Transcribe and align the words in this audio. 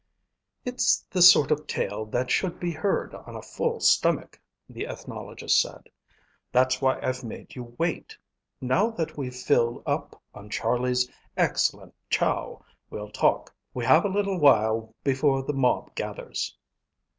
"It's 0.65 1.05
the 1.11 1.21
sort 1.21 1.51
of 1.51 1.67
tale 1.67 2.05
that 2.07 2.31
should 2.31 2.59
be 2.59 2.71
heard 2.71 3.13
on 3.13 3.35
a 3.35 3.41
full 3.43 3.79
stomach," 3.79 4.39
the 4.67 4.87
ethnologist 4.87 5.61
said. 5.61 5.89
"That's 6.51 6.81
why 6.81 6.99
I've 7.03 7.23
made 7.23 7.53
you 7.53 7.75
wait. 7.77 8.17
Now 8.59 8.89
that 8.89 9.15
we've 9.15 9.35
filled 9.35 9.83
up 9.85 10.19
on 10.33 10.49
Charlie's 10.49 11.07
excellent 11.37 11.93
chow, 12.09 12.65
we'll 12.89 13.11
talk. 13.11 13.53
We 13.75 13.85
have 13.85 14.03
a 14.03 14.09
little 14.09 14.39
while 14.39 14.95
before 15.03 15.43
the 15.43 15.53
mob 15.53 15.93
gathers." 15.93 16.57